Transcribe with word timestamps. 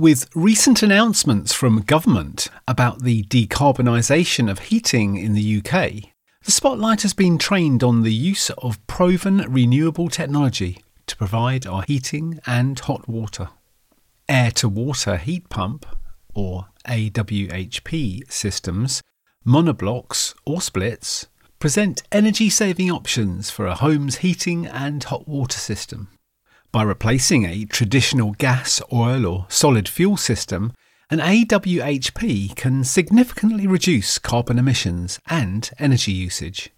With 0.00 0.30
recent 0.34 0.82
announcements 0.82 1.52
from 1.52 1.82
government 1.82 2.48
about 2.66 3.02
the 3.02 3.22
decarbonisation 3.24 4.50
of 4.50 4.58
heating 4.58 5.16
in 5.16 5.34
the 5.34 5.58
UK, 5.58 6.14
the 6.42 6.50
spotlight 6.50 7.02
has 7.02 7.12
been 7.12 7.36
trained 7.36 7.82
on 7.82 8.00
the 8.00 8.14
use 8.14 8.48
of 8.48 8.84
proven 8.86 9.44
renewable 9.46 10.08
technology 10.08 10.82
to 11.06 11.16
provide 11.18 11.66
our 11.66 11.82
heating 11.82 12.40
and 12.46 12.80
hot 12.80 13.10
water. 13.10 13.50
Air 14.26 14.50
to 14.52 14.70
water 14.70 15.18
heat 15.18 15.50
pump, 15.50 15.84
or 16.32 16.68
AWHP 16.88 18.32
systems, 18.32 19.02
monoblocks 19.46 20.32
or 20.46 20.62
splits, 20.62 21.26
present 21.58 22.04
energy 22.10 22.48
saving 22.48 22.90
options 22.90 23.50
for 23.50 23.66
a 23.66 23.74
home's 23.74 24.16
heating 24.24 24.64
and 24.64 25.04
hot 25.04 25.28
water 25.28 25.58
system. 25.58 26.08
By 26.72 26.84
replacing 26.84 27.44
a 27.44 27.64
traditional 27.64 28.30
gas, 28.32 28.80
oil, 28.92 29.26
or 29.26 29.46
solid 29.48 29.88
fuel 29.88 30.16
system, 30.16 30.72
an 31.10 31.18
AWHP 31.18 32.54
can 32.54 32.84
significantly 32.84 33.66
reduce 33.66 34.20
carbon 34.20 34.56
emissions 34.56 35.18
and 35.26 35.68
energy 35.80 36.12
usage. 36.12 36.70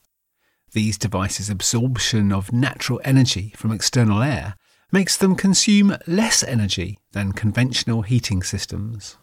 These 0.73 0.97
devices' 0.97 1.51
absorption 1.51 2.33
of 2.33 2.55
natural 2.55 3.03
energy 3.05 3.53
from 3.55 3.71
external 3.71 4.23
air 4.23 4.55
makes 4.91 5.19
them 5.19 5.37
consume 5.37 5.99
less 6.07 6.43
energy 6.43 6.99
than 7.13 7.33
conventional 7.33 8.01
heating 8.01 8.43
systems. 8.43 9.19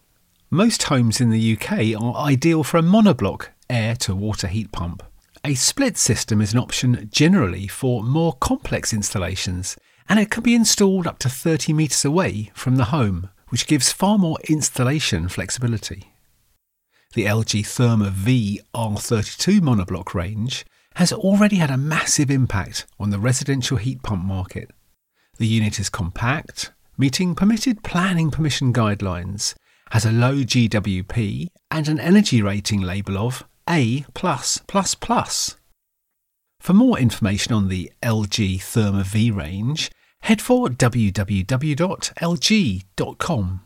Most 0.51 0.83
homes 0.83 1.19
in 1.19 1.31
the 1.31 1.57
UK 1.57 1.99
are 1.99 2.15
ideal 2.15 2.63
for 2.63 2.77
a 2.77 2.83
monoblock 2.83 3.47
air 3.71 3.95
to 3.95 4.15
water 4.15 4.45
heat 4.45 4.71
pump. 4.71 5.01
A 5.43 5.55
split 5.55 5.97
system 5.97 6.41
is 6.41 6.53
an 6.53 6.59
option 6.59 7.09
generally 7.11 7.67
for 7.67 8.03
more 8.03 8.33
complex 8.33 8.93
installations, 8.93 9.75
and 10.09 10.19
it 10.19 10.31
can 10.31 10.43
be 10.43 10.55
installed 10.55 11.05
up 11.05 11.19
to 11.19 11.29
30 11.29 11.71
metres 11.71 12.03
away 12.03 12.51
from 12.55 12.75
the 12.75 12.85
home, 12.85 13.29
which 13.49 13.67
gives 13.67 13.91
far 13.91 14.17
more 14.17 14.39
installation 14.49 15.29
flexibility. 15.29 16.11
The 17.13 17.25
LG 17.25 17.61
Therma 17.61 18.09
V 18.09 18.59
R32 18.73 19.59
monoblock 19.61 20.13
range 20.13 20.65
has 20.95 21.13
already 21.13 21.57
had 21.57 21.71
a 21.71 21.77
massive 21.77 22.29
impact 22.29 22.85
on 22.99 23.11
the 23.11 23.19
residential 23.19 23.77
heat 23.77 24.03
pump 24.03 24.23
market. 24.23 24.71
The 25.37 25.47
unit 25.47 25.79
is 25.79 25.89
compact, 25.89 26.71
meeting 26.97 27.35
permitted 27.35 27.83
planning 27.83 28.31
permission 28.31 28.73
guidelines, 28.73 29.55
has 29.91 30.05
a 30.05 30.11
low 30.11 30.37
GWP 30.37 31.47
and 31.71 31.87
an 31.87 31.99
energy 31.99 32.41
rating 32.41 32.81
label 32.81 33.17
of 33.17 33.43
a. 33.69 34.05
For 36.59 36.73
more 36.73 36.99
information 36.99 37.53
on 37.53 37.69
the 37.69 37.91
LG 38.03 38.57
Therma 38.57 39.05
V 39.05 39.31
range, 39.31 39.89
head 40.21 40.41
for 40.41 40.67
www.lg.com 40.67 41.21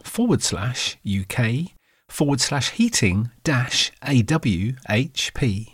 forward 0.04 0.44
slash 0.44 0.98
UK 1.08 1.74
forward 2.10 2.40
slash 2.42 2.70
heating 2.72 3.32
dash 3.44 3.92
AWHP. 4.04 5.70